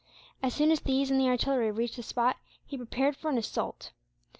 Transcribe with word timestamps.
As 0.41 0.55
soon 0.55 0.71
as 0.71 0.79
these 0.79 1.11
and 1.11 1.19
the 1.19 1.27
artillery 1.27 1.69
reached 1.69 1.97
the 1.97 2.01
spot, 2.01 2.37
he 2.65 2.75
prepared 2.75 3.15
for 3.15 3.29
an 3.29 3.37
assault. 3.37 3.91